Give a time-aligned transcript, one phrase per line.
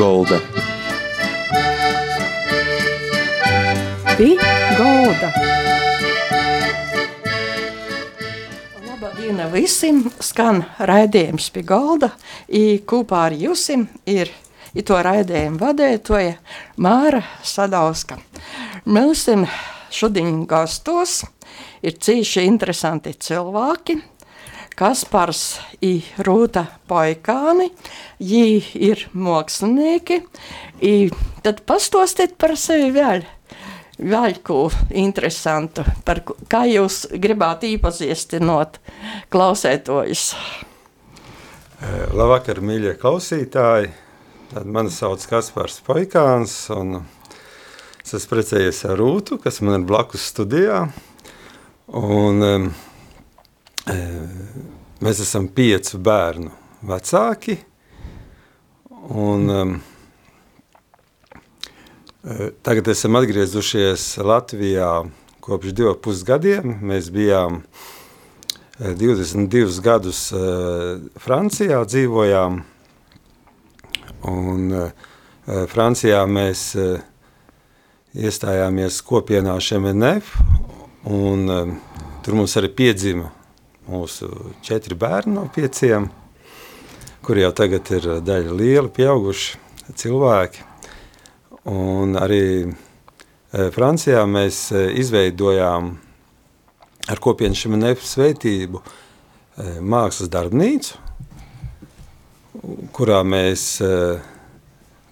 [0.00, 0.40] Golda.
[4.16, 4.36] Pie
[4.78, 5.28] golda.
[8.88, 9.98] Labdien visiem!
[10.24, 12.14] Skan raidījums pie golda.
[12.48, 13.66] I kopā ar jums
[14.08, 14.32] ir
[14.72, 16.38] i to raidījumu vadītāja
[16.80, 18.16] Māra Sadauska.
[18.88, 19.26] Mums
[19.92, 21.26] šodien gastos
[21.84, 24.00] ir cīši interesanti cilvēki.
[24.80, 27.66] Kaspars i Rūta Paikāni,
[28.16, 30.22] viņi ir mākslinieki.
[30.80, 30.94] I
[31.44, 33.26] tad pastostiet par sevi vēl
[34.00, 38.80] vēl ko interesantu, par kā jūs gribētu iepazīstinot
[39.32, 40.24] klausētojus.
[41.80, 43.92] Eh, Labvakar, mīļie klausītāji!
[44.50, 47.02] Tad mani sauc Kaspars Paikāns, un
[48.00, 50.88] es esmu precējies ar Rūtu, kas man ir blakus studijā.
[52.00, 52.66] Un, um,
[55.00, 56.52] mēs esam piecu bērnu
[56.86, 57.56] vecāki.
[59.10, 59.72] Un, um,
[62.24, 64.90] eh, tagad esam atgriezušies Latvijā
[65.40, 66.76] kopš divu pusgadiem.
[66.84, 67.62] Mēs bijām
[68.78, 72.60] eh, 22 gadus eh, Francijā dzīvojām.
[74.28, 77.00] Un, eh, Francijā mēs eh,
[78.14, 80.36] iestājāmies kopienā Šemenef,
[81.08, 81.76] un eh,
[82.24, 83.32] tur mums arī piedzima
[83.90, 84.30] mūsu
[84.62, 86.08] četri bērni no pieciem,
[87.26, 90.66] kuri jau tagad ir daļa lieli, pieauguši cilvēki.
[91.70, 95.90] Un arī eh, Francijā mēs eh, izveidojām
[97.10, 101.06] ar kopienu Šemenef svētību eh, mākslas darbnīcu,
[102.96, 103.62] kurā mēs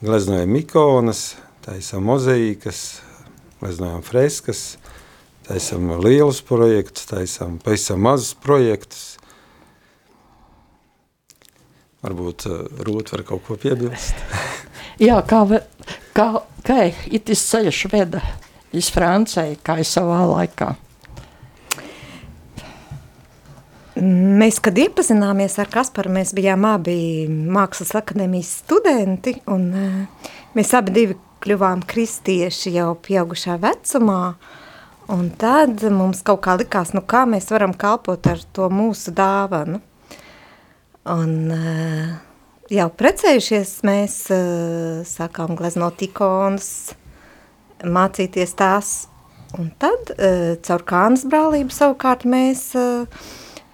[0.03, 1.23] gleznojam ikonas,
[1.65, 2.81] taisām mozaīkas,
[3.61, 4.75] gleznojam freskas,
[5.49, 9.07] taisām lielus projektus, taisām pavisam mazus projektus.
[12.05, 14.19] Varbūt uh, Rūta var kaut ko piebilst.
[15.07, 15.43] Jā, kā,
[16.15, 16.29] kā,
[16.67, 18.23] kā itis ceļš veda
[18.77, 20.75] iz Franciju, kā es savā laikā.
[23.99, 30.95] Mēs, kad iepazināmies ar Kasparu, mēs bijām abi Mākslas akadēmijas studenti, un eh, mēs abi
[30.95, 34.21] divi kļuvām kristieši jau pieaugušā vecumā,
[35.13, 39.81] un tad mums kaut kā likās, nu kā mēs varam kalpot ar to mūsu dāvanu.
[41.09, 42.17] Un eh,
[42.75, 46.71] jau precējušies mēs eh, sākām gleznot ikonas,
[47.85, 48.97] mācīties tās,
[49.59, 53.25] un tad eh, caur Kānas brālību savukārt mēs eh,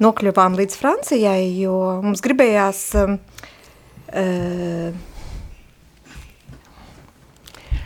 [0.05, 1.75] nokļuvām līdz Francijai, jo
[2.05, 3.19] mums gribējās um,
[4.11, 5.14] uh,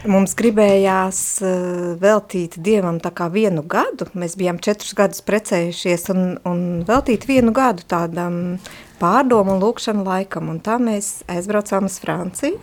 [0.07, 6.23] mums gribējās uh, veltīt Dievam tā kā vienu gadu, mēs bijām četrus gadus precējušies un,
[6.47, 8.59] un veltīt vienu gadu tādam
[9.01, 12.61] pārdomu un lūkšanu laikam, un tā mēs aizbraucām uz Franciju,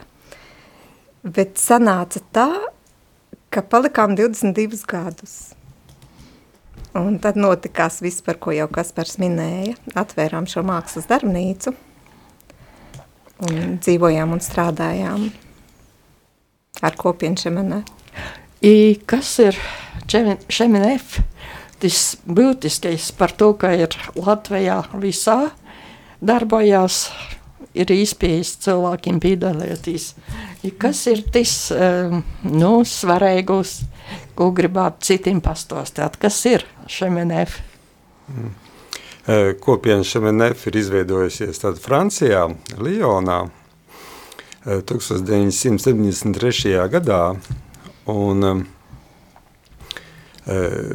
[1.26, 2.50] bet sanāca tā,
[3.52, 5.36] ka palikām 22 gadus.
[6.96, 9.76] Un tad notikās viss, par ko jau Kaspars minēja.
[10.00, 11.74] Atvērām šo mākslas darbnīcu
[13.44, 15.26] un dzīvojām un strādājām
[16.82, 17.84] ar kopienu šemenē.
[18.66, 19.58] I kas ir
[20.06, 21.20] Šeminef?
[21.82, 25.52] Tas būtiskais par to, ka ir Latvijā visā
[26.24, 27.10] darbojās,
[27.76, 30.14] ir īspējas cilvēkiem piedalīties.
[30.82, 33.82] Kas ir tas, um, nu, svarīgos,
[34.38, 36.18] ko gribētu citiem pastostāt?
[36.22, 37.60] Kas ir Šeminef?
[39.26, 42.48] Eh, Kopiena Šemenef ir izveidojusies tad Francijā,
[42.78, 43.65] Lionā, eh,
[44.66, 46.90] 1973.
[46.90, 47.36] gadā.
[48.10, 48.66] Un,
[50.46, 50.94] eh,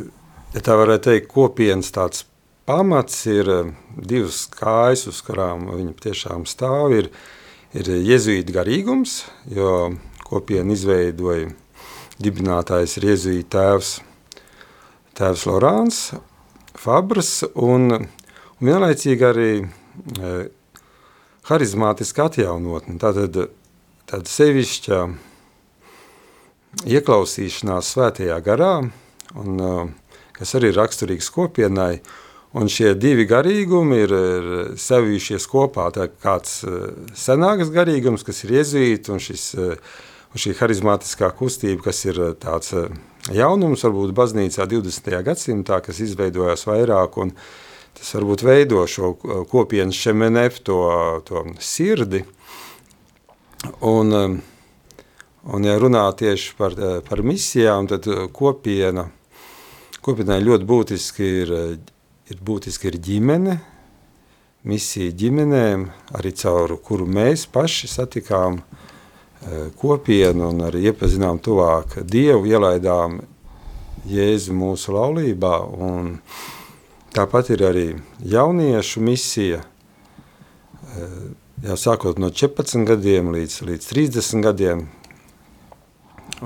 [0.54, 2.24] ja tā varētu teikt, kopienas tāds
[2.66, 6.92] pamats ir eh, divas kājas, uz kurām viņi tiešām stāv.
[6.98, 7.10] Ir,
[7.74, 9.94] ir jezuīta garīgums, jo
[10.26, 11.50] kopienu izveidoja
[12.20, 14.00] dibinātājs ir jezuīta tēvs,
[15.18, 15.98] tēvs Lorāns
[16.80, 20.34] Fabrs un, un vienlaicīgi arī e,
[21.50, 22.96] harizmātiska atjaunotne.
[23.02, 23.36] Tātad,
[24.10, 25.00] tāda sevišķa
[26.90, 28.74] ieklausīšanās svētajā garā,
[29.38, 29.70] un, e,
[30.34, 32.00] kas arī ir raksturīgs kopienai,
[32.58, 34.48] un šie divi garīgumi ir, ir
[34.80, 35.90] savījušies kopā.
[35.94, 36.76] Tā kāds e,
[37.14, 39.70] senāks garīgums, kas ir iezīts, un, šis, e,
[40.34, 42.74] un šī harizmātiskā kustība, kas ir tāds
[43.30, 45.22] jaunums, varbūt baznīcā 20.
[45.26, 47.34] gadsimtā, kas izveidojās vairāk, un
[47.94, 49.14] tas varbūt veido šo
[49.50, 50.82] kopienas šemenef, to,
[51.30, 52.24] to sirdi.
[53.60, 54.36] Un, um,
[55.52, 59.04] un ja runā tieši par, eh, par misijām, tad eh, kopiena,
[60.00, 61.74] kopienai ļoti būtiski ir, eh,
[62.32, 63.58] ir, būtiski ir ģimene,
[64.64, 65.84] misija ģimenēm,
[66.16, 68.62] arī caur kuru mēs paši satikām
[69.80, 73.22] kopienu un arī iepazinām tuvāk Dievu, ielaidām
[74.04, 75.54] Jēzu mūsu laulībā.
[77.16, 77.86] Tāpat ir arī
[78.20, 79.62] jauniešu misija,
[81.64, 84.84] jau sākot no 14 gadiem līdz, līdz 30 gadiem,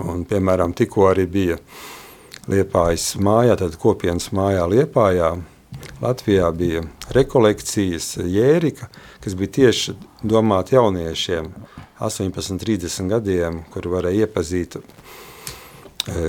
[0.02, 1.58] un piemēram tikko arī bija
[2.50, 5.30] Liepājas mājā, tad kopienas mājā Liepājā,
[6.02, 6.82] Latvijā bija
[7.14, 8.90] rekolekcijas Jērika,
[9.24, 11.48] kas bija tieši domāta jauniešiem
[12.04, 14.82] 18, 30 gadiem, kur varēja iepazīt e,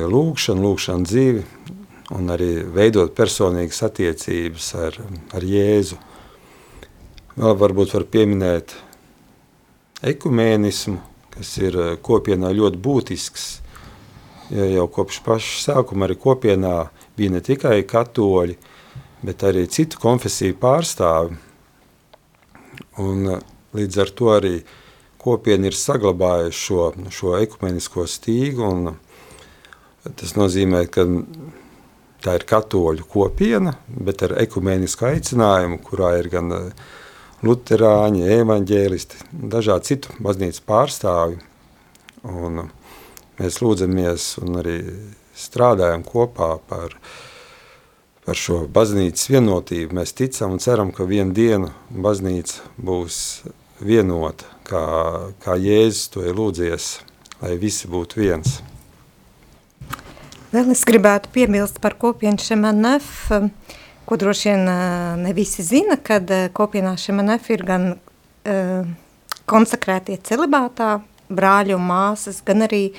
[0.08, 1.44] lūkšanu, lūkšanu dzīvi
[2.16, 5.00] un arī veidot personīgas attiecības ar,
[5.36, 5.98] ar Jēzu.
[7.36, 8.72] Vēl varbūt var pieminēt
[10.08, 11.02] ekumēnismu,
[11.34, 13.48] kas ir e, kopienā ļoti būtisks,
[14.56, 16.78] ja jau kopš paša sākuma arī kopienā
[17.18, 18.56] bija ne tikai katoļi,
[19.28, 21.36] bet arī citu konfesiju pārstāvi.
[23.04, 23.44] Un uh,
[23.76, 24.56] līdz ar to arī
[25.20, 28.74] kopiena ir saglabājuši šo, šo ekumenisko stīgu.
[30.06, 31.04] Tas nozīmē, ka
[32.24, 36.94] tā ir katoļu kopiena, bet ar ekumenisku aicinājumu, kurā ir gan uh,
[37.46, 39.22] luterāņi, evaņģēlisti,
[39.54, 41.40] dažādi citu baznīcu pārstāvi.
[42.26, 42.66] Un
[43.38, 44.80] mēs lūdzamies un arī
[45.38, 47.16] strādājam kopā par uh,
[48.26, 49.96] par šo baznīcas vienotību.
[50.00, 53.18] Mēs ticam un ceram, ka vienu dienu baznīca būs
[53.86, 54.86] vienota, kā,
[55.44, 56.90] kā Jēzus to ir lūdzies,
[57.44, 58.60] lai visi būtu viens.
[60.56, 63.28] Vēl es gribētu piebilst par kopienu Šemanef,
[64.06, 64.70] ko droši vien
[65.22, 68.88] ne visi zina, kad kopienā Šemanef ir gan uh,
[69.50, 71.00] konsekrētie celibātā,
[71.30, 72.90] brāļi un māsas, gan arī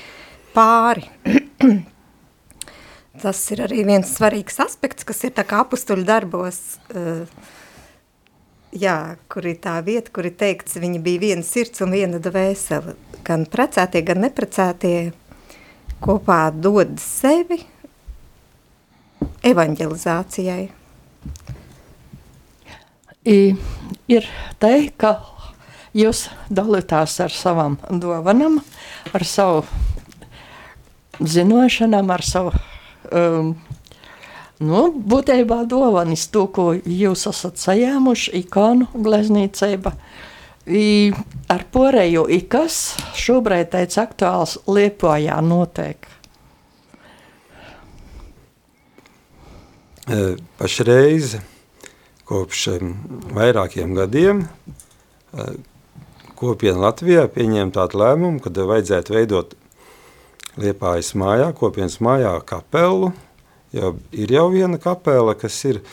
[0.55, 1.07] pāri.
[3.21, 6.59] Tas ir arī viens svarīgs aspekts, kas ir tā kā apustuļu darbos,
[8.77, 8.97] jā,
[9.31, 12.93] kur ir tā vieta, kur ir teikts, viņi bija viena sirds un viena dvēsele.
[13.25, 15.11] Gan precētie, gan neprecētie
[16.03, 17.63] kopā dod sevi
[19.47, 20.76] evanģelizācijai.
[23.27, 23.55] I,
[24.07, 24.27] ir
[24.61, 25.17] te, ka
[25.97, 28.61] jūs dalītās ar savām dovanām,
[29.11, 29.65] ar savu
[31.19, 32.53] zinošanām, ar savu
[33.11, 33.53] um,
[34.63, 39.95] nu, būtībā dovanas to, ko jūs esat saņēmuši, ikonu gleznīcība.
[40.67, 41.13] I,
[41.51, 46.09] ar porēju, i kas šobrīd teic aktuāls Liepojā notiek?
[50.57, 51.37] Pašreiz,
[52.27, 52.67] kopš
[53.35, 54.43] vairākiem gadiem,
[55.33, 55.47] e,
[56.37, 59.55] kopiena Latvijā pieņēma tādu lēmumu, ka vajadzētu veidot
[60.57, 63.11] Liepājas mājā, kopienas mājā kapelu.
[63.75, 65.83] Jau ir jau viena kapela, kas ir,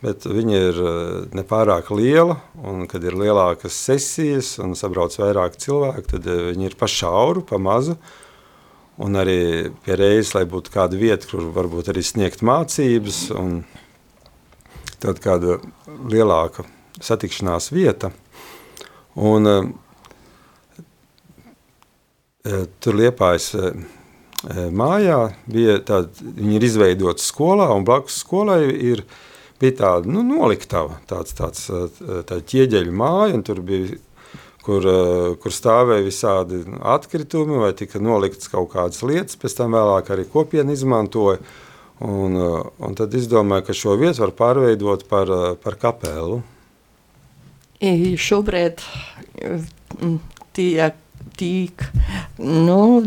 [0.00, 1.00] bet viņa ir eh,
[1.36, 6.88] nepārāk liela, un kad ir lielākas sesijas un sabrauc vairāk cilvēku, tad viņi ir pa
[6.88, 7.98] šauru, pa mazu,
[9.02, 13.64] un arī pie reizes, lai būtu kāda vieta, kur varbūt arī sniegt mācības, un
[15.02, 15.58] tad kāda
[16.10, 16.64] lielāka
[17.02, 18.12] satikšanās vieta.
[19.14, 19.68] Un, uh,
[22.82, 23.72] tur liepājas uh,
[24.74, 25.18] mājā
[25.50, 29.04] bija tāda, viņi ir izveidota skolā, un blakus skolai ir,
[29.60, 31.70] bija tāda, nu, noliktava, tāds, tāds,
[32.28, 33.96] tā ķieģeļu māja, un tur bija,
[34.64, 34.88] kur,
[35.42, 40.74] kur stāvēja visādi atkritumi, vai tika noliktas kaut kādas lietas, pēc tam vēlāk arī kopiena
[40.74, 41.38] izmantoja,
[42.04, 45.30] un, un tad izdomāja, ka šo vietu var pārveidot par,
[45.62, 46.40] par kapelu.
[47.84, 48.80] Šobrīd
[50.56, 51.00] tiek
[51.36, 51.86] tiek
[52.38, 53.04] nu,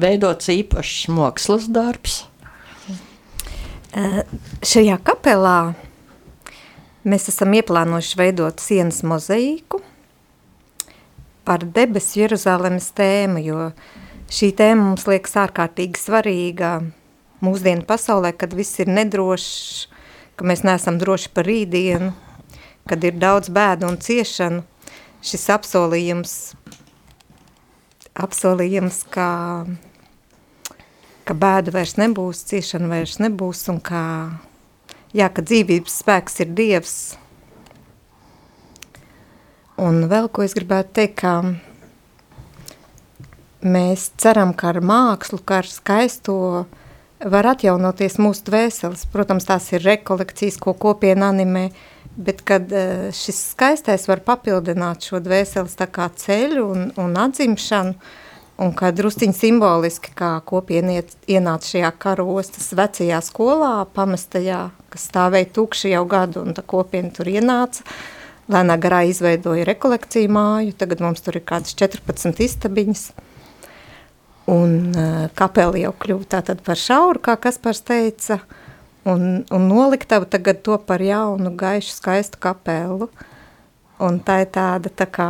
[0.00, 2.22] veidots īpašs mākslas darbs.
[4.64, 5.58] Šajā kapelā
[7.06, 9.82] mēs esam ieplānojuši veidot sienas mozaīku
[11.44, 13.70] par debesu Jeruzalemes tēmu, jo
[14.32, 16.76] šī tēma mums liekas ārkārtīgi svarīga
[17.44, 19.88] mūsdienu pasaulē, kad viss ir nedrošs,
[20.36, 22.12] ka mēs neesam droši par rītdienu,
[22.88, 24.64] kad ir daudz bēdu un ciešanu.
[25.24, 26.34] Šis apsolījums
[28.14, 29.28] apsolījums, ka,
[31.26, 34.02] ka bēda vairs nebūs, ciešana vairs nebūs un ka,
[35.16, 36.96] jā, ka dzīvības spēks ir Dievs.
[39.80, 41.42] Un vēl ko es gribētu teikt, ka
[43.64, 46.36] mēs ceram, ka ar mākslu, ka ar skaisto
[47.24, 49.08] var atjaunoties mūsu dvēseles.
[49.10, 55.02] Protams, tās ir rekolekcijas, ko kopiena animē, uh, Bet kad eh, šis skaistais var papildināt
[55.02, 57.94] šo dvēseles tā kā ceļu un, un atzimšanu,
[58.62, 64.60] un kā drusciņi simboliski, kā kopiena ienāca šajā karostas vecajā skolā, pamestajā,
[64.94, 67.82] kas stāvēja tukši jau gadu, un tā kopiena tur ienāca,
[68.50, 73.06] lēnā garā izveidoja rekolekciju māju, tagad mums tur ir kādas 14 istabiņas,
[74.46, 78.42] Un uh, kapela jau kļuva tātad par šauru, kā Kaspars teica,
[79.08, 83.08] un, un noliktavu tagad to par jaunu, gaišu, skaistu kapelu.
[84.04, 85.28] Un tā ir tāda tā kā,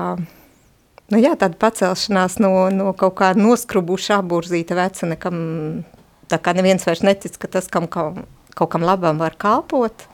[1.14, 5.36] nu jā, tāda pacelšanās no, no kaut kā noskrubuša aburzīta veca, nekam,
[6.26, 8.24] tā kā neviens vairs netic, ka tas kam, kam,
[8.58, 10.08] kaut kam labam var kalpot.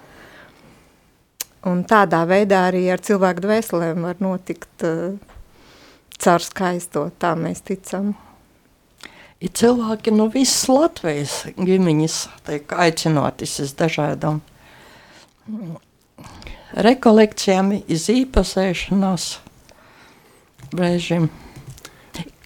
[1.68, 5.18] Un tādā veidā arī ar cilvēku dvēselēm var notikt uh,
[6.20, 8.14] caur skaisto, tā mēs ticam.
[9.40, 12.16] Ir cilvēki no visas Latvijas ģimeņas
[12.48, 14.42] tiek aicinātas uz dažādām
[16.76, 19.28] rekolekcijām, iz īpasēšanās
[20.72, 21.30] brēžiem.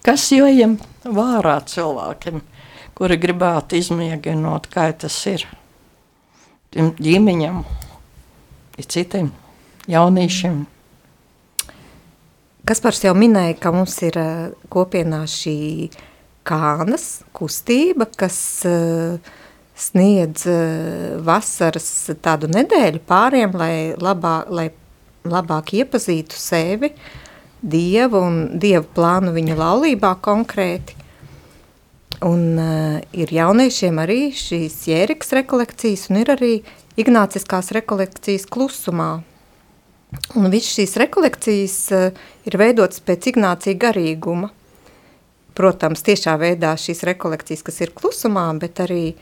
[0.05, 2.39] Kas jojam vārā cilvēkiem,
[2.95, 5.43] kuri gribētu izmēģināt, kā tas ir?
[6.71, 7.63] Tiem ģimeņam,
[8.77, 9.31] ir citiem
[9.91, 10.63] jauniešiem.
[12.65, 14.17] Kaspars jau minēja, ka mums ir
[14.73, 15.57] kopienā šī
[16.45, 18.37] kānas kustība, kas
[18.69, 19.19] uh,
[19.77, 21.87] sniedz uh, vasaras
[22.25, 24.69] tādu nedēļu pāriem, lai, labā, lai
[25.25, 26.93] labāk iepazītu sevi,
[27.65, 30.97] Dievu un Dievu plānu viņa laulībā konkrēti.
[32.25, 36.51] Un uh, ir jauniešiem arī šīs jēriks rekolekcijas un ir arī
[37.01, 39.09] ignāciskās rekolekcijas klusumā.
[40.35, 44.51] Un viss šīs rekolekcijas uh, ir veidotas pēc ignācija garīguma–
[45.55, 49.15] protams, tiešā veidā šīs rekolekcijas, kas ir klusumā, bet arī,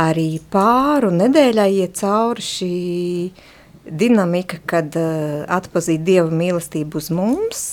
[0.00, 2.74] arī pāru nedēļai iet cauri šī
[3.84, 7.64] dinamika, kad uh, atpazīt Dieva mīlestību uz mums,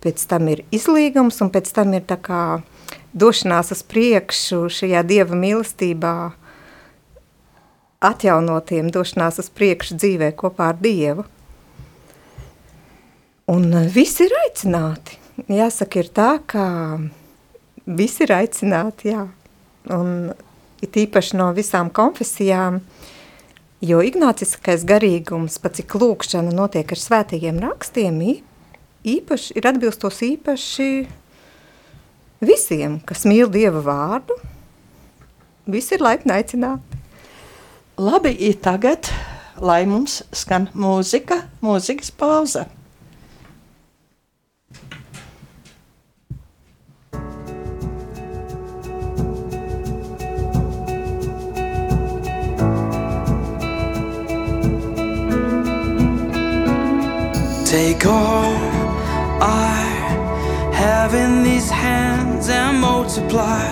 [0.00, 2.44] pēc tam ir izlīgums un pēc tam ir tā kā
[3.12, 6.14] došanās uz priekšu šajā Dieva mīlestībā
[8.00, 11.26] atjaunotiem došanās uz priekšu dzīvē kopā ar Dievu.
[13.50, 16.64] Un uh, visi ir aicināti jāsaka, ir tā, ka
[17.86, 19.26] visi ir aicināti, jā.
[19.90, 20.32] Un
[20.84, 22.80] it īpaši no visām konfesijām,
[23.84, 28.20] jo ignāciskais garīgums, pat cik lūkšana notiek ar svētīgiem rakstiem,
[29.04, 30.90] īpaši, ir atbilstos īpaši
[32.44, 34.36] visiem, kas mīl Dieva vārdu,
[35.70, 36.99] visi ir laipni aicināti.
[38.00, 39.10] Labi, ir tagad,
[39.60, 42.62] lai mums skan mūzika, mūzikas pauze.
[57.68, 58.56] Take all
[59.42, 59.76] I
[60.72, 63.68] have in these hands and multiply,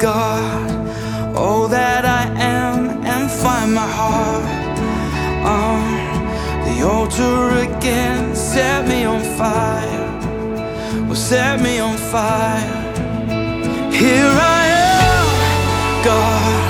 [0.00, 2.83] God, all that I am, and
[3.42, 4.44] find my heart
[5.60, 5.82] on
[6.66, 8.34] the altar again.
[8.34, 12.82] Set me on fire, will set me on fire.
[13.92, 14.62] Here I
[15.00, 15.26] am,
[16.04, 16.63] God,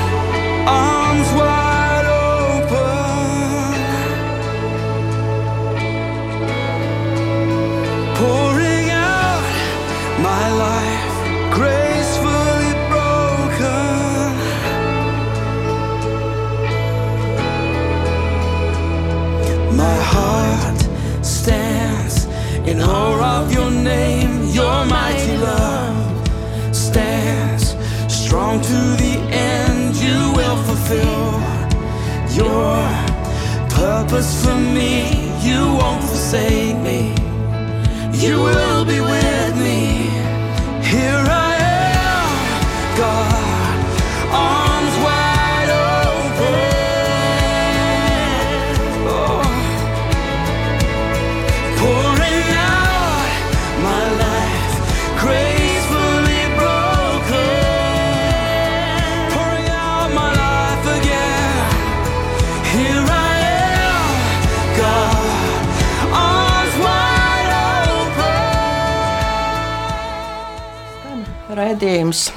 [71.56, 72.28] raidījums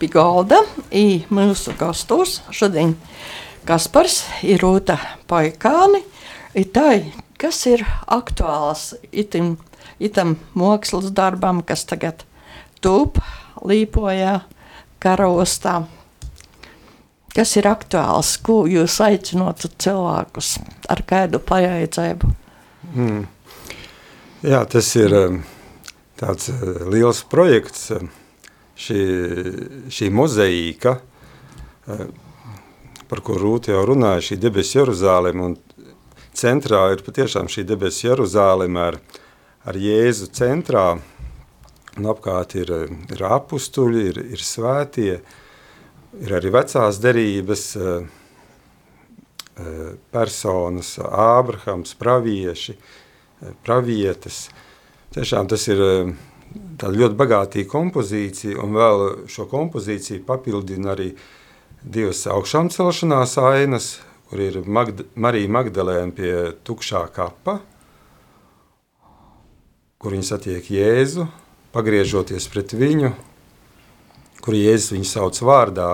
[0.00, 0.62] pie galda.
[0.90, 2.96] I mūsu gastos šodien
[3.68, 4.96] Kaspars ir Rūta
[5.30, 6.00] Paikāni.
[6.56, 9.54] I tai, kas ir aktuāls itim,
[10.02, 12.24] itam mākslas darbam, kas tagad
[12.82, 13.20] tūp
[13.62, 14.40] līpojā
[15.02, 15.82] karostā.
[17.30, 20.56] Kas ir aktuāls, ko jūs aicinotu cilvēkus
[20.90, 22.32] ar kādu pajaicēbu?
[22.96, 23.28] Hmm.
[24.42, 25.42] Jā, tas ir um,
[26.18, 28.08] tāds uh, liels projekts, um,
[28.80, 29.00] šī,
[29.92, 30.96] šī mozaīka,
[31.86, 32.04] eh,
[33.10, 35.56] par ko Rūta jau runāja, šī debesu Jeruzālēma, un
[36.36, 39.00] centrā ir patiešām šī debesu Jeruzālēma ar,
[39.66, 40.86] ar Jēzu centrā,
[41.98, 42.70] un apkārt ir,
[43.10, 45.18] ir apustuļi, ir, ir svētie,
[46.20, 48.06] ir arī vecās derības uh,
[50.14, 52.76] personas, Ābrahams, pravieši,
[53.66, 54.46] pravietes.
[55.12, 55.82] Tiešām tas ir
[56.80, 61.10] tāda ļoti bagātīga kompozīcija, un vēl šo kompozīciju papildina arī
[61.82, 63.90] divas augšām celšanās ainas,
[64.30, 66.32] kur ir Magda, Marija Magdalēna pie
[66.66, 67.58] tukšā kapa,
[70.00, 71.26] kur viņa satiek Jēzu,
[71.74, 73.12] pagriežoties pret viņu,
[74.40, 75.90] kur Jēzus viņu sauc vārdā,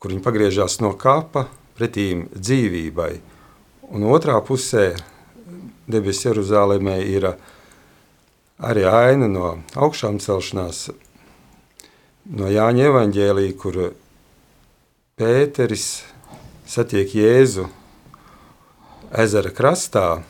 [0.00, 3.12] kur viņi pagriežās no kapa pretīm dzīvībai.
[3.90, 4.94] Un otrā pusē
[5.90, 7.26] debes Jeruzālēmē ir
[8.60, 10.90] arī aina no augšām celšanās,
[12.30, 13.80] no Jāņa evaņģēlī, kur
[15.20, 15.88] Pēteris
[16.68, 17.66] satiek Jēzu
[19.10, 20.22] ezera krastā,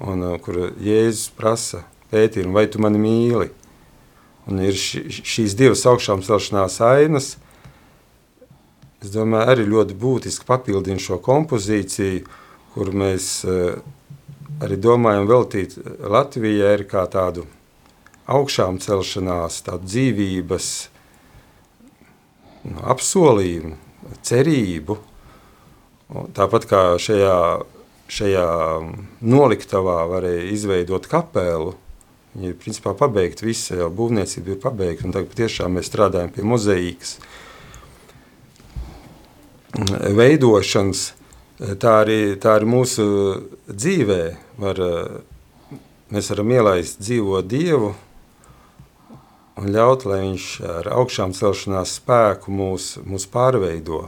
[0.00, 3.50] un kur Jēzus prasa Pētīru, vai tu mani mīli?
[4.48, 7.34] Un ir šīs divas augšām celšanās ainas–
[9.02, 12.24] es domāju, arī ļoti būtiski papildina šo kompozīciju,
[12.74, 13.78] kur mēs eh,
[14.64, 17.46] arī domājam veltīt Latvijai ir kā tādu
[18.28, 20.68] augšām celšanās, tādu dzīvības
[22.68, 23.76] nu, apsolījumu,
[24.24, 24.98] cerību.
[26.36, 27.36] Tāpat kā šajā,
[28.12, 28.46] šajā
[29.20, 31.74] noliktavā varēja izveidot kapelu,
[32.34, 36.44] viņi ir principā pabeigta, visa jau būvniecība ir pabeigta, un tagad patiešām mēs strādājam pie
[36.48, 37.18] mozaīkas,
[40.16, 41.12] veidošanas,
[41.58, 43.06] tā arī, tā arī mūsu
[43.66, 44.22] dzīvē
[44.62, 44.82] var,
[46.14, 47.94] mēs varam ielaist dzīvo Dievu
[49.58, 50.46] un ļaut, lai viņš
[50.78, 54.06] ar augšām celšanās spēku mūs, mūs pārveido.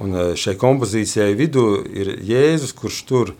[0.00, 3.32] Un šai kompozīcijai vidū ir Jēzus, kurš tur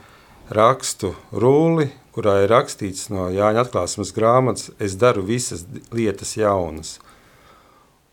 [0.53, 6.99] rakstu rulli, kurā ir rakstīts no Jāņa atklāsmes grāmatas, es daru visas lietas jaunas.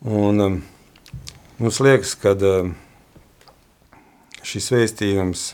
[0.07, 0.61] Un um,
[1.59, 2.71] mums liekas, kad uh,
[4.45, 5.45] šis vēstījums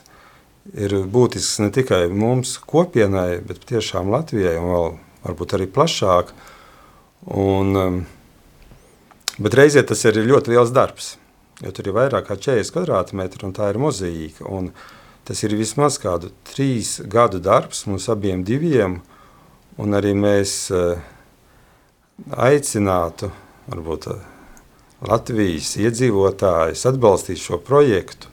[0.74, 4.90] ir būtisks ne tikai mums, kopienai, bet tiešām Latvijai un vēl
[5.26, 6.34] varbūt arī plašāk.
[7.36, 8.02] Un, um,
[9.42, 11.16] bet reizē tas ir ļoti liels darbs,
[11.64, 14.46] jo tur ir vairāk kā 40 kvadrātmetri un tā ir mozaīka.
[14.50, 14.72] Un
[15.26, 19.00] tas ir vismaz kādu trīs gadu darbs mums abiem diviem,
[19.82, 20.96] un arī mēs uh,
[22.32, 23.32] aicinātu
[23.66, 24.22] varbūt uh,
[25.06, 28.30] Latvijas iedzīvotājus atbalstīt šo projektu,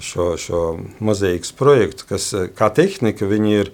[0.00, 0.60] šo, šo
[1.00, 3.72] mozaīkas projektu, kas eh, kā tehnika ir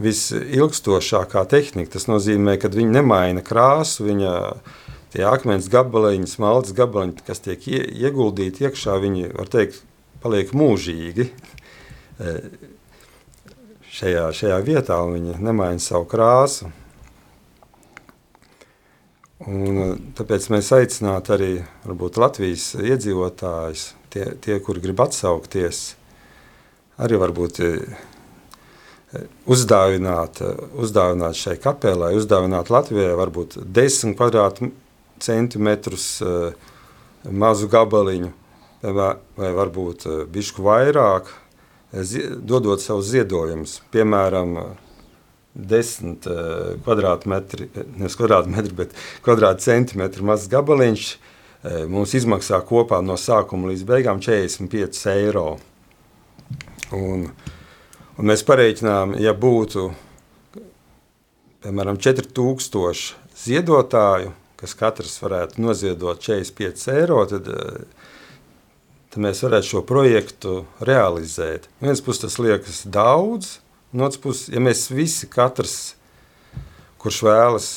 [0.00, 1.92] visilgstošākā tehnika.
[1.92, 4.32] Tas nozīmē, ka viņi nemaina krāsu, viņa
[5.12, 9.82] tie akmens gabaliņi, smaltas gabaliņi, kas tiek ieguldīti iekšā, viņi, var teikt,
[10.22, 11.28] paliek mūžīgi
[12.24, 12.50] eh,
[13.92, 16.72] šajā, šajā vietā, viņi nemaina savu krāsu.
[19.40, 21.52] Un, tāpēc mēs aicinātu arī
[21.86, 25.94] varbūt, Latvijas iedzīvotājus tie, tie kuri grib atsaukties,
[27.00, 28.02] arī varbūt eh,
[29.50, 30.42] uzdāvināt,
[30.78, 36.68] uzdāvināt šai kapelai, uzdāvināt Latvijai varbūt 10 kvadrātcentimetrus eh,
[37.30, 38.30] mazu gabaliņu,
[38.80, 41.28] vai, varbūt bišku vairāk,
[42.48, 44.54] dodot savus ziedojumus, piemēram,
[45.54, 46.28] 10
[46.86, 47.66] kvadrātmetri,
[47.98, 48.94] nevis kvadrātmetri, bet
[49.26, 51.08] kvadrātcentimetri mazs gabaliņš,
[51.62, 55.48] mums izmaksā kopā no sākuma līdz beigām 45 eiro.
[56.96, 57.26] Un,
[58.16, 59.90] un mēs pareiķinām, ja būtu
[61.64, 68.08] piemēram 4000 ziedotāju, kas katrs varētu noziedot 45 eiro, tad, eh,
[69.12, 71.68] tad mēs varētu šo projektu realizēt.
[71.80, 73.58] Viens puses tas liekas daudz,
[73.92, 75.94] un otrs puses, ja mēs visi katrs,
[77.00, 77.70] kurš vēlas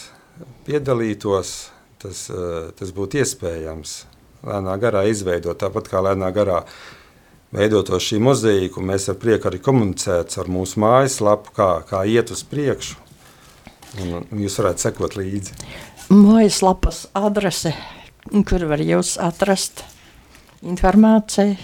[0.68, 1.73] piedalītos,
[2.04, 3.96] tas, eh, tas būtu iespējams
[4.44, 5.58] lēnā garā izveidot.
[5.60, 6.64] Tāpat kā lēnā garā
[7.54, 12.44] veidot šī mozaīku, mēs ar prieku arī komunicētu ar mūsu mājaslapu, kā, kā iet uz
[12.44, 13.00] priekšu.
[14.02, 15.54] Un jūs varētu sekot līdzi.
[16.10, 17.76] Mājaslapas adrese,
[18.50, 19.86] kur var jūs atrast
[20.66, 21.58] informāciju?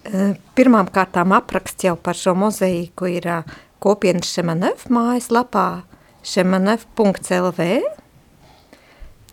[0.00, 5.82] Eh, pirmām kārtām apraksts jau par šo mozaīku ir eh, kopienas Šemanev mājaslapā
[6.24, 7.66] šemanev.lv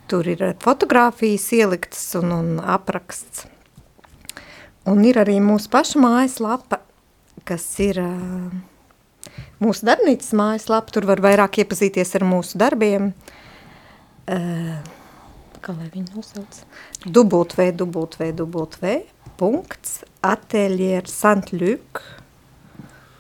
[0.08, 3.44] Tur ir fotografijas ieliktas un, un apraksts.
[4.88, 6.80] Un ir arī mūsu paša mājaslapa,
[7.48, 8.00] kas ir
[9.60, 10.94] mūsu darbnīcas mājaslapa.
[10.96, 13.12] Tur var vairāk iepazīties ar mūsu darbiem.
[14.28, 16.62] Kā lai viņi nosauc?
[17.04, 18.96] www, www,
[19.38, 22.02] punkts, atelier Saint-Luc,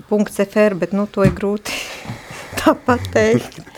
[0.07, 1.75] punkts FR, bet nu to ir grūti
[2.61, 3.76] kā pateikt.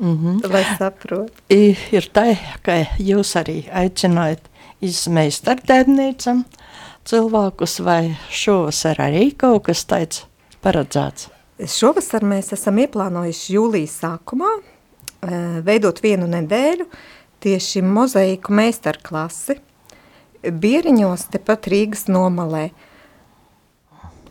[0.00, 0.52] Mm -hmm.
[0.52, 1.32] Lai saprotu.
[1.48, 4.40] Ir tā, ka jūs arī aicinājat
[4.80, 6.44] izmeistardarbnīcam
[7.04, 10.24] cilvēkus, vai šovasar arī kaut kas tāds
[10.62, 11.28] paredzēts?
[11.66, 16.86] Šovasar mēs esam ieplānojuši jūlijas sākumā eh, veidot vienu nedēļu
[17.40, 19.60] tieši mozaiku meistarklasi
[20.40, 22.70] Bieriņos, tepat Rīgas nomalē.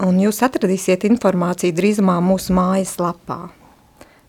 [0.01, 3.51] Un jūs atradīsiet informāciju drīzumā mūsu mājas lapā.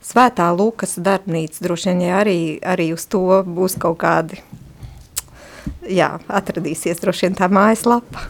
[0.01, 4.41] Svētā Lūkas darbnīca, droši vien ja arī, arī uz to būs kaut kādi,
[5.85, 8.25] jā, atradīsies droši vien tā mājas lapa.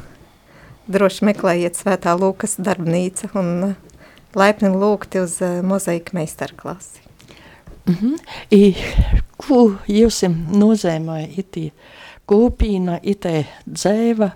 [0.90, 3.76] Droši meklējiet Svētā Lūkas darbnīca un
[4.34, 7.06] laipni lūgti uz uh, mozaika meistarklasi.
[7.86, 8.18] Mm -hmm.
[8.50, 8.74] I,
[9.36, 11.70] ko jūs nozīmē itī
[12.28, 14.30] kūpīna, itē dzēva,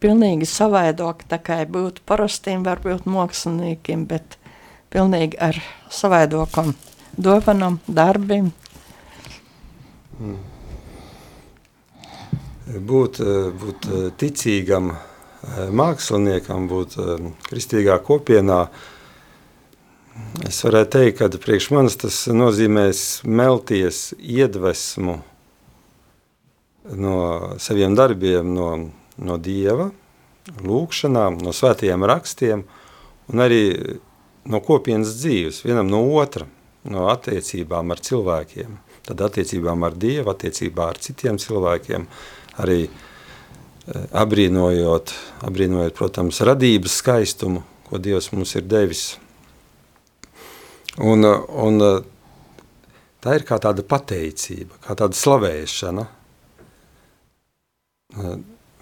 [0.00, 4.37] pilnīgi savaidoka, tā kā būtu parastiem varbūt māksliniekiem, bet
[4.92, 5.58] pilnīgi ar
[5.92, 6.74] savaidokam
[7.16, 8.52] dovanam, darbiem.
[10.18, 10.38] Mm.
[12.88, 13.22] Būt,
[13.62, 14.92] būt ticīgam
[15.72, 16.98] māksliniekam, būt
[17.48, 18.66] kristīgā kopienā,
[20.46, 25.18] Es varētu teikt, ka priekš manis tas nozīmēs melties iedvesmu
[26.98, 27.14] no
[27.60, 28.68] saviem darbiem, no,
[29.18, 29.90] no Dieva,
[30.64, 32.64] lūkšanām, no svētajiem rakstiem
[33.28, 33.62] un arī
[34.48, 36.48] no kopienas dzīves, vienam no otra,
[36.88, 38.74] no attiecībām ar cilvēkiem,
[39.08, 42.08] tad attiecībām ar Dievu, attiecībā ar citiem cilvēkiem,
[42.64, 45.14] arī eh, abrīnojot,
[45.48, 49.08] abrīnojot, protams, radības skaistumu, ko Dievs mums ir devis–
[50.98, 51.78] Un, un
[53.22, 56.06] tā ir kā tāda pateicība, kā tāda slavēšana.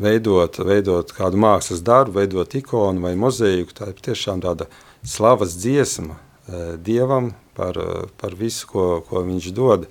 [0.00, 4.68] Veidot, veidot kādu mākslas darbu, veidot ikonu vai mozaīku, tā ir tiešām tāda
[5.06, 7.78] slavas dziesma eh, Dievam par,
[8.20, 9.86] par visu, ko, ko viņš dod.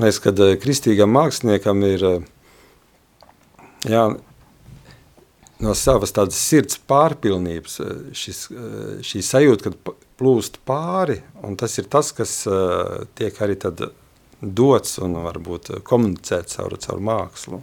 [0.00, 2.04] Mēs, kad kristīgam māksliniekam ir
[3.84, 4.04] jā,
[5.60, 11.78] no savas tādas sirds pārpilnības, eh, šis, eh, šī sajūta, kad plūst pāri, un tas
[11.78, 13.90] ir tas, kas eh, tiek arī tad
[14.40, 17.62] dots un varbūt komunicēts caur, caur mākslu.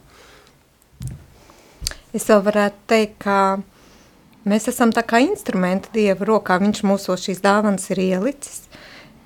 [2.13, 3.61] Es vēl varētu teikt, ka
[4.47, 8.63] mēs esam tā kā instrumenti Dieva rokā, viņš mūsos šīs dāvanas ir ielicis.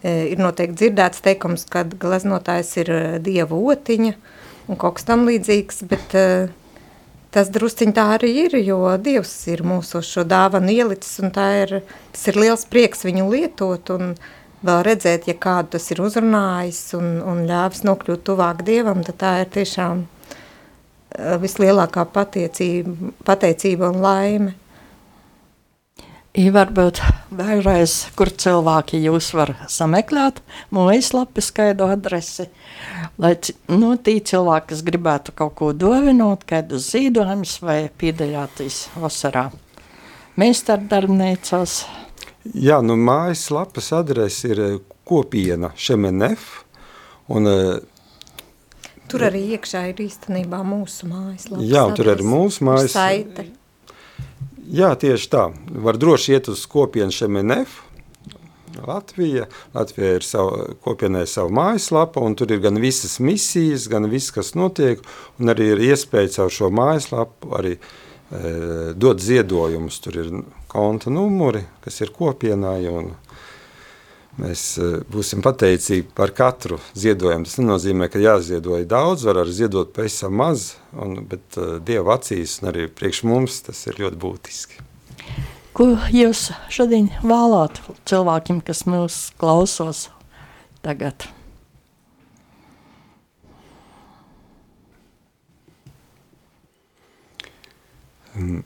[0.01, 2.89] Ir noteikti dzirdēts teikums, kad gleznotājs ir
[3.21, 4.15] Dieva otiņa
[4.71, 6.49] un kaut kas tam līdzīgs, bet uh,
[7.31, 11.75] tas drusciņ tā arī ir, jo Dievs ir mūsu šo dāvanu ielicis, un tā ir,
[12.13, 14.15] tas ir liels prieks viņu lietot, un
[14.65, 19.35] vēl redzēt, ja kādu tas ir uzrunājis un, un ļāvis nokļūt tuvāk Dievam, tad tā
[19.43, 20.05] ir tiešām
[21.41, 24.53] vislielākā pateicība, pateicība un laime.
[26.31, 27.01] I varbūt
[27.35, 30.37] vēlreiz, kur cilvēki jūs var sameklēt,
[30.71, 32.45] mājaslapi skaidu adresi,
[33.19, 33.33] lai
[33.67, 39.49] nu, tī cilvēki, kas gribētu kaut ko dovinot, kādu zīdojumus vai piedalāties vasarā.
[40.39, 41.81] Meistardarbnīcās.
[42.55, 46.61] Jā, nu mājaslapas adrese ir eh, kopiena Šemenef,
[47.27, 47.73] un uh,
[49.11, 53.57] Tur arī iekšā ir īstenībā mūsu mājaslapas Jā, tur arī mūsu mājaslapas.
[54.71, 55.47] Jā, tieši tā.
[55.83, 57.81] Var droši iet uz kopienu Šemenef.
[58.87, 59.49] Latvija.
[59.73, 64.53] Latvija ir savu, kopienai savu mājaslapu, un tur ir gan visas misijas, gan viss, kas
[64.55, 65.03] notiek,
[65.39, 67.81] un arī ir iespēja caur šo mājaslapu arī e,
[68.95, 69.99] dot ziedojumus.
[70.05, 70.31] Tur ir
[70.71, 73.11] konta numuri, kas ir kopienai, un
[74.39, 77.47] Mēs eh, būsim pateicīgi par katru ziedojumu.
[77.47, 82.61] Tas nenozīmē, ka jāziedoja daudz, var arī ziedot pavisam maz, un, bet uh, Dieva acīs
[82.61, 84.87] un arī priekš mums tas ir ļoti būtiski.
[85.75, 90.07] Ko jūs šodien vēlāt cilvēkiem, kas mūs klausos
[90.83, 91.27] tagad?
[98.35, 98.63] Mm.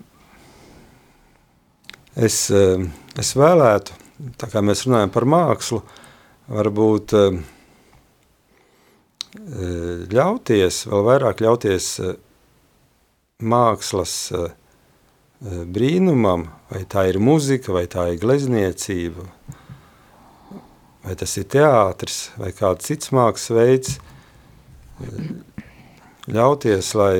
[2.15, 2.86] Es, eh,
[3.19, 4.05] es vēlētu,
[4.39, 5.82] tā kā mēs runājam par mākslu,
[6.51, 7.39] varbūt eh,
[10.15, 12.15] ļauties, vēl vairāk ļauties eh,
[13.43, 14.49] mākslas eh,
[15.45, 19.28] brīnumam, vai tā ir muzika, vai tā ir glezniecība,
[21.06, 23.97] vai tas ir teātris, vai kāds cits mākslas veids,
[26.32, 27.17] ļauties, lai,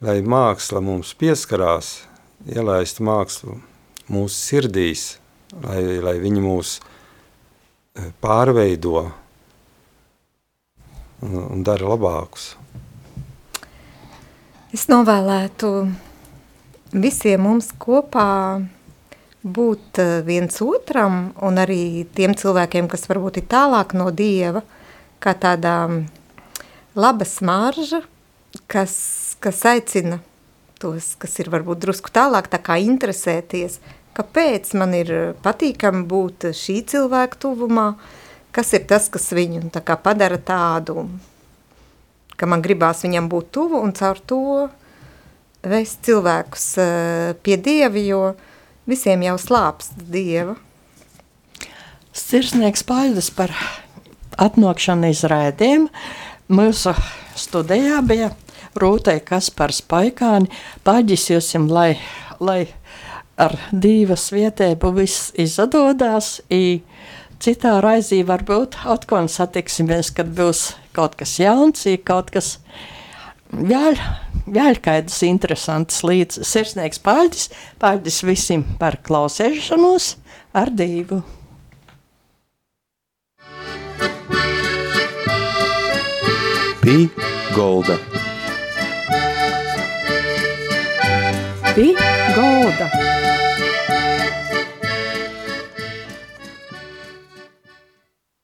[0.00, 1.98] lai māksla mums pieskarās,
[2.46, 3.58] ielaist mākslu
[4.08, 5.18] mūsu sirdīs,
[5.64, 9.04] lai, lai viņi mūs e, pārveido
[11.22, 12.52] un, un dara labākus.
[14.74, 15.70] Es novēlētu
[16.92, 18.60] visiem mums kopā
[19.42, 24.62] būt eh, viens otram un arī tiem cilvēkiem, kas varbūt ir tālāk no Dieva,
[25.22, 25.88] kā tādā
[26.98, 28.02] laba smarža,
[28.70, 30.20] kas, kas aicina
[30.78, 33.80] tos, kas ir varbūt drusku tālāk, tā kā interesēties,
[34.18, 35.12] kāpēc man ir
[35.44, 37.92] patīkami būt šī cilvēka tuvumā,
[38.54, 41.06] kas ir tas, kas viņu tā kā padara tādu,
[42.38, 44.42] ka man gribās viņam būt tuvu un caur to
[45.62, 48.32] vest cilvēkus eh, pie Dievi, jo
[48.88, 50.56] visiem jau slāpst Dieva.
[52.18, 53.52] Sirsnieks paldies par
[54.42, 55.86] atnākšanu izrādēm.
[56.50, 56.94] Mūsu
[57.38, 58.32] studijā bija
[58.78, 60.50] Rūtai Kaspars Paikāni.
[60.86, 61.98] Paģis jūs, lai,
[62.40, 62.64] lai
[63.38, 66.38] ar divas vietēbu viss izdodas.
[67.38, 72.56] Citā raizī varbūt atkal satiksimies, kad būs kaut kas jauns, kaut kas
[73.52, 73.94] vēl,
[74.50, 76.42] vēl kādas interesantas lietas.
[76.50, 77.48] Sirsnieks paldies,
[77.78, 80.16] paldies visiem par klausēšanos
[80.58, 81.22] ar divu.
[86.82, 87.04] Pī
[87.54, 87.98] Golda.
[91.76, 91.92] Pī
[92.34, 93.17] Golda.